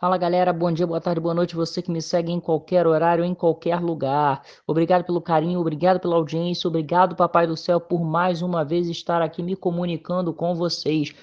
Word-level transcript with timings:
Fala 0.00 0.16
galera, 0.16 0.50
bom 0.50 0.72
dia, 0.72 0.86
boa 0.86 0.98
tarde, 0.98 1.20
boa 1.20 1.34
noite. 1.34 1.54
Você 1.54 1.82
que 1.82 1.90
me 1.90 2.00
segue 2.00 2.32
em 2.32 2.40
qualquer 2.40 2.86
horário, 2.86 3.22
em 3.22 3.34
qualquer 3.34 3.82
lugar. 3.82 4.40
Obrigado 4.66 5.04
pelo 5.04 5.20
carinho, 5.20 5.60
obrigado 5.60 6.00
pela 6.00 6.16
audiência, 6.16 6.68
obrigado, 6.68 7.14
Papai 7.14 7.46
do 7.46 7.54
Céu, 7.54 7.78
por 7.78 8.02
mais 8.02 8.40
uma 8.40 8.64
vez 8.64 8.88
estar 8.88 9.20
aqui 9.20 9.42
me 9.42 9.54
comunicando 9.54 10.32
com 10.32 10.54
vocês. 10.54 11.14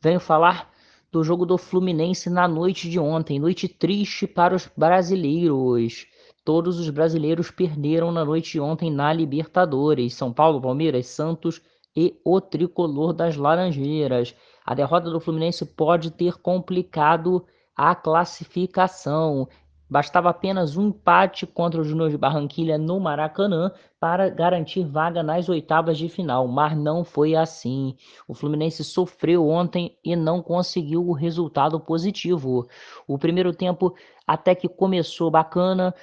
Venho 0.00 0.18
falar 0.18 0.70
do 1.12 1.22
jogo 1.22 1.44
do 1.44 1.58
Fluminense 1.58 2.30
na 2.30 2.48
noite 2.48 2.88
de 2.88 2.98
ontem, 2.98 3.38
noite 3.38 3.68
triste 3.68 4.26
para 4.26 4.54
os 4.56 4.66
brasileiros. 4.74 6.06
Todos 6.42 6.80
os 6.80 6.88
brasileiros 6.88 7.50
perderam 7.50 8.10
na 8.10 8.24
noite 8.24 8.52
de 8.52 8.60
ontem 8.60 8.90
na 8.90 9.12
Libertadores. 9.12 10.14
São 10.14 10.32
Paulo, 10.32 10.58
Palmeiras, 10.58 11.04
Santos 11.08 11.60
e 11.94 12.18
o 12.24 12.40
tricolor 12.40 13.12
das 13.12 13.36
Laranjeiras. 13.36 14.34
A 14.64 14.72
derrota 14.74 15.10
do 15.10 15.20
Fluminense 15.20 15.66
pode 15.66 16.10
ter 16.10 16.38
complicado 16.38 17.44
a 17.76 17.94
classificação. 17.94 19.46
Bastava 19.88 20.30
apenas 20.30 20.76
um 20.76 20.88
empate 20.88 21.46
contra 21.46 21.80
o 21.80 21.84
Júnior 21.84 22.10
de 22.10 22.18
Barranquilha 22.18 22.76
no 22.76 22.98
Maracanã 22.98 23.70
para 24.00 24.28
garantir 24.28 24.84
vaga 24.84 25.22
nas 25.22 25.48
oitavas 25.48 25.96
de 25.96 26.08
final, 26.08 26.48
mas 26.48 26.76
não 26.76 27.04
foi 27.04 27.36
assim. 27.36 27.94
O 28.26 28.34
Fluminense 28.34 28.82
sofreu 28.82 29.46
ontem 29.48 29.96
e 30.04 30.16
não 30.16 30.42
conseguiu 30.42 31.06
o 31.06 31.12
resultado 31.12 31.78
positivo. 31.78 32.66
O 33.06 33.16
primeiro 33.16 33.52
tempo 33.52 33.94
até 34.26 34.56
que 34.56 34.68
começou 34.68 35.30
bacana, 35.30 35.94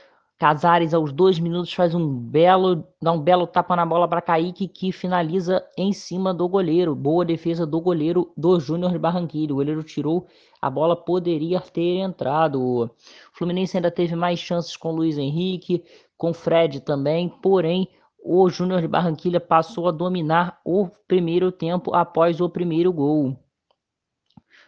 Casares, 0.43 0.93
aos 0.93 1.13
dois 1.13 1.39
minutos, 1.39 1.73
faz 1.73 1.95
um 1.95 2.05
belo, 2.05 2.85
dá 3.01 3.13
um 3.13 3.21
belo 3.21 3.47
tapa 3.47 3.77
na 3.77 3.85
bola 3.85 4.09
para 4.09 4.21
Kaique, 4.21 4.67
que 4.67 4.91
finaliza 4.91 5.65
em 5.77 5.93
cima 5.93 6.33
do 6.33 6.49
goleiro. 6.49 6.93
Boa 6.93 7.23
defesa 7.23 7.65
do 7.65 7.79
goleiro 7.79 8.29
do 8.35 8.59
Júnior 8.59 8.91
de 8.91 8.99
Barranquilla. 8.99 9.53
O 9.53 9.55
goleiro 9.55 9.81
tirou, 9.83 10.27
a 10.61 10.69
bola 10.69 10.97
poderia 10.97 11.61
ter 11.61 11.99
entrado. 11.99 12.61
O 12.61 12.89
Fluminense 13.31 13.77
ainda 13.77 13.89
teve 13.89 14.17
mais 14.17 14.37
chances 14.37 14.75
com 14.75 14.91
Luiz 14.91 15.17
Henrique, 15.17 15.81
com 16.17 16.33
Fred 16.33 16.81
também, 16.81 17.29
porém 17.41 17.87
o 18.21 18.49
Júnior 18.49 18.81
de 18.81 18.87
Barranquilla 18.89 19.39
passou 19.39 19.87
a 19.87 19.91
dominar 19.93 20.59
o 20.65 20.89
primeiro 21.07 21.53
tempo 21.53 21.95
após 21.95 22.41
o 22.41 22.49
primeiro 22.49 22.91
gol. 22.91 23.33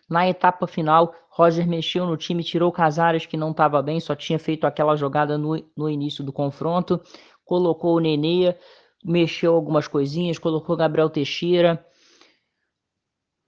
Na 0.07 0.27
etapa 0.27 0.67
final, 0.67 1.13
Roger 1.29 1.67
mexeu 1.67 2.05
no 2.05 2.15
time, 2.15 2.43
tirou 2.43 2.71
Casares, 2.71 3.25
que 3.25 3.35
não 3.35 3.51
estava 3.51 3.81
bem, 3.81 3.99
só 3.99 4.15
tinha 4.15 4.37
feito 4.37 4.65
aquela 4.65 4.95
jogada 4.95 5.37
no, 5.37 5.61
no 5.75 5.89
início 5.89 6.23
do 6.23 6.31
confronto, 6.31 7.01
colocou 7.43 7.95
o 7.95 7.99
Nenê, 7.99 8.55
mexeu 9.03 9.53
algumas 9.55 9.87
coisinhas, 9.87 10.37
colocou 10.37 10.77
Gabriel 10.77 11.09
Teixeira. 11.09 11.85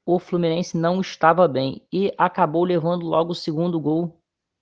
O 0.05 0.19
Fluminense 0.19 0.77
não 0.77 1.02
estava 1.02 1.47
bem 1.47 1.86
e 1.91 2.14
acabou 2.17 2.64
levando 2.64 3.05
logo 3.05 3.31
o 3.31 3.36
segundo 3.36 3.80
gol 3.80 4.19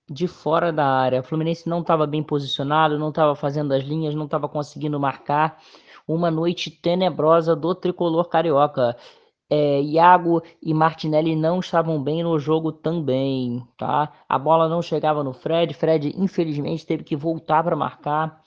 de 0.08 0.26
fora 0.26 0.72
da 0.72 0.86
área. 0.86 1.20
O 1.20 1.24
Fluminense 1.24 1.68
não 1.68 1.80
estava 1.80 2.06
bem 2.06 2.22
posicionado, 2.22 2.98
não 2.98 3.08
estava 3.08 3.34
fazendo 3.34 3.72
as 3.72 3.82
linhas, 3.82 4.14
não 4.14 4.24
estava 4.26 4.48
conseguindo 4.48 4.98
marcar. 4.98 5.60
Uma 6.06 6.30
noite 6.30 6.70
tenebrosa 6.70 7.56
do 7.56 7.74
tricolor 7.74 8.28
carioca 8.28 8.96
é, 9.48 9.80
Iago 9.80 10.42
e 10.60 10.74
Martinelli 10.74 11.36
não 11.36 11.60
estavam 11.60 12.02
bem 12.02 12.22
no 12.22 12.38
jogo 12.38 12.72
também, 12.72 13.64
tá? 13.76 14.12
A 14.28 14.38
bola 14.38 14.68
não 14.68 14.82
chegava 14.82 15.22
no 15.22 15.32
Fred, 15.32 15.72
Fred 15.74 16.12
infelizmente 16.16 16.84
teve 16.84 17.04
que 17.04 17.16
voltar 17.16 17.62
para 17.62 17.76
marcar. 17.76 18.42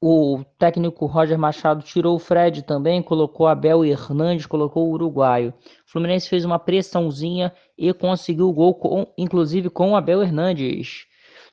O 0.00 0.44
técnico 0.58 1.06
Roger 1.06 1.38
Machado 1.38 1.82
tirou 1.82 2.14
o 2.14 2.18
Fred 2.18 2.62
também, 2.62 3.02
colocou 3.02 3.46
Abel 3.46 3.84
Hernandes, 3.84 4.44
colocou 4.44 4.86
o 4.86 4.92
uruguaio. 4.92 5.50
O 5.50 5.90
Fluminense 5.90 6.28
fez 6.28 6.44
uma 6.44 6.58
pressãozinha 6.58 7.52
e 7.76 7.92
conseguiu 7.94 8.48
o 8.48 8.52
gol, 8.52 8.74
com, 8.74 9.06
inclusive 9.16 9.70
com 9.70 9.92
o 9.92 9.96
Abel 9.96 10.22
Hernandes. 10.22 11.06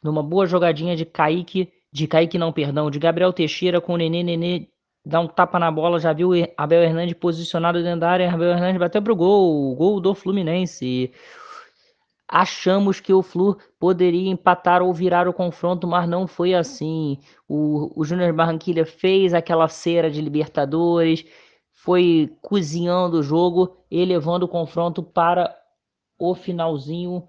Numa 0.04 0.22
boa 0.22 0.45
jogadinha 0.45 0.98
de 0.98 1.06
Kaique, 1.06 1.72
de 1.94 2.08
Kaique 2.08 2.38
não, 2.38 2.52
perdão, 2.52 2.92
de 2.92 3.00
Gabriel 3.00 3.32
Teixeira 3.32 3.80
com 3.80 3.94
o 3.94 3.98
Nenê 3.98 4.22
Nenê 4.22 4.68
dá 5.06 5.20
um 5.20 5.28
tapa 5.28 5.58
na 5.60 5.72
bola, 5.72 6.00
já 6.00 6.14
viu 6.14 6.32
Abel 6.56 6.84
Hernandes 6.84 7.16
posicionado 7.16 7.82
dentro 7.82 8.02
da 8.02 8.10
área, 8.10 8.32
Abel 8.32 8.52
Hernandes 8.52 8.80
bateu 8.80 9.02
pro 9.02 9.16
gol, 9.16 9.76
gol 9.76 10.00
do 10.00 10.14
Fluminense. 10.14 11.12
Achamos 12.28 13.02
que 13.02 13.11
o 13.11 13.22
Flu 13.22 13.58
poderia 13.78 14.30
empatar 14.30 14.82
ou 14.82 14.94
virar 14.94 15.28
o 15.28 15.34
confronto, 15.34 15.86
mas 15.86 16.08
não 16.08 16.26
foi 16.28 16.54
assim. 16.54 17.20
O, 17.48 17.92
o 18.00 18.06
Júnior 18.06 18.32
Barranquilha 18.32 18.86
fez 18.86 19.34
aquela 19.34 19.67
cera 19.67 20.10
de 20.10 20.22
Libertadores, 20.22 21.26
foi 21.73 22.34
cozinhando 22.42 23.20
o 23.20 23.23
jogo 23.23 23.84
e 23.92 24.06
levando 24.06 24.44
o 24.44 24.48
confronto 24.48 25.04
para 25.04 25.54
o 26.17 26.34
finalzinho 26.34 27.28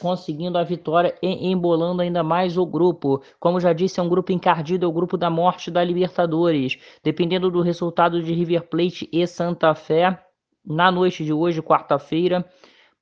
conseguindo 0.00 0.58
a 0.58 0.64
vitória 0.64 1.14
e 1.22 1.50
embolando 1.50 2.02
ainda 2.02 2.22
mais 2.22 2.56
o 2.56 2.66
grupo. 2.66 3.22
Como 3.38 3.60
já 3.60 3.72
disse, 3.72 4.00
é 4.00 4.02
um 4.02 4.08
grupo 4.08 4.32
encardido, 4.32 4.84
é 4.84 4.88
o 4.88 4.92
grupo 4.92 5.16
da 5.16 5.30
morte 5.30 5.70
da 5.70 5.82
Libertadores. 5.84 6.78
Dependendo 7.02 7.50
do 7.50 7.60
resultado 7.60 8.22
de 8.22 8.32
River 8.32 8.68
Plate 8.68 9.08
e 9.12 9.26
Santa 9.26 9.74
Fé, 9.74 10.18
na 10.64 10.90
noite 10.90 11.24
de 11.24 11.32
hoje, 11.32 11.60
quarta-feira, 11.60 12.44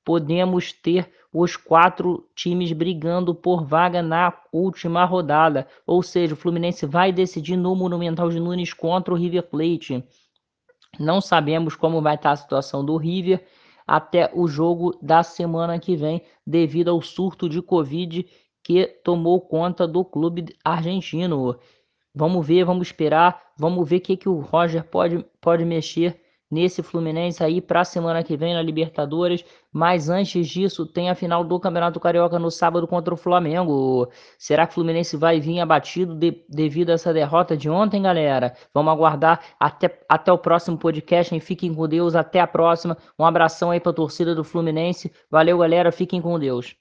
podemos 0.03 0.73
ter 0.73 1.11
os 1.33 1.55
quatro 1.55 2.27
times 2.35 2.73
brigando 2.73 3.33
por 3.33 3.63
vaga 3.63 4.01
na 4.01 4.33
última 4.51 5.05
rodada. 5.05 5.67
Ou 5.87 6.03
seja, 6.03 6.33
o 6.33 6.37
Fluminense 6.37 6.85
vai 6.85 7.11
decidir 7.11 7.55
no 7.55 7.75
Monumental 7.75 8.29
de 8.29 8.39
Nunes 8.39 8.73
contra 8.73 9.13
o 9.13 9.17
River 9.17 9.43
Plate. 9.43 10.03
Não 10.99 11.21
sabemos 11.21 11.75
como 11.75 12.01
vai 12.01 12.15
estar 12.15 12.31
a 12.31 12.35
situação 12.35 12.83
do 12.83 12.97
River 12.97 13.45
até 13.91 14.31
o 14.33 14.47
jogo 14.47 14.97
da 15.01 15.21
semana 15.21 15.77
que 15.77 15.97
vem, 15.97 16.21
devido 16.47 16.89
ao 16.89 17.01
surto 17.01 17.49
de 17.49 17.61
Covid 17.61 18.25
que 18.63 18.87
tomou 19.03 19.41
conta 19.41 19.85
do 19.85 20.05
clube 20.05 20.45
argentino. 20.63 21.57
Vamos 22.15 22.47
ver, 22.47 22.63
vamos 22.63 22.87
esperar, 22.87 23.51
vamos 23.57 23.89
ver 23.89 23.97
o 23.97 24.01
que, 24.01 24.15
que 24.15 24.29
o 24.29 24.39
Roger 24.39 24.85
pode, 24.85 25.25
pode 25.41 25.65
mexer 25.65 26.20
nesse 26.51 26.83
Fluminense 26.83 27.41
aí 27.41 27.61
para 27.61 27.81
a 27.81 27.85
semana 27.85 28.21
que 28.21 28.35
vem 28.35 28.53
na 28.53 28.61
Libertadores. 28.61 29.45
Mas 29.73 30.09
antes 30.09 30.47
disso, 30.49 30.85
tem 30.85 31.09
a 31.09 31.15
final 31.15 31.45
do 31.45 31.57
Campeonato 31.57 31.99
Carioca 31.99 32.37
no 32.37 32.51
sábado 32.51 32.85
contra 32.85 33.13
o 33.13 33.17
Flamengo. 33.17 34.09
Será 34.37 34.67
que 34.67 34.73
o 34.73 34.75
Fluminense 34.75 35.15
vai 35.15 35.39
vir 35.39 35.61
abatido 35.61 36.13
de, 36.13 36.43
devido 36.49 36.89
a 36.89 36.93
essa 36.93 37.13
derrota 37.13 37.55
de 37.55 37.69
ontem, 37.69 38.01
galera? 38.01 38.53
Vamos 38.73 38.91
aguardar 38.91 39.39
até, 39.57 39.97
até 40.09 40.31
o 40.31 40.37
próximo 40.37 40.77
podcast. 40.77 41.33
Hein? 41.33 41.39
Fiquem 41.39 41.73
com 41.73 41.87
Deus, 41.87 42.15
até 42.15 42.41
a 42.41 42.47
próxima. 42.47 42.97
Um 43.17 43.25
abração 43.25 43.71
aí 43.71 43.79
para 43.79 43.91
a 43.91 43.95
torcida 43.95 44.35
do 44.35 44.43
Fluminense. 44.43 45.09
Valeu, 45.29 45.57
galera. 45.57 45.91
Fiquem 45.91 46.21
com 46.21 46.37
Deus. 46.37 46.69